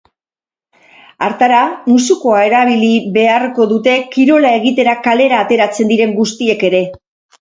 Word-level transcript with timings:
Hartara, 1.25 1.59
musukoa 1.91 2.39
erabili 2.47 2.89
beharko 3.19 3.69
dute 3.75 3.93
kirola 4.17 4.55
egitera 4.61 4.97
kalera 5.09 5.43
ateratzen 5.47 5.93
diren 5.93 6.17
guztiek 6.23 6.67
ere. 6.73 6.83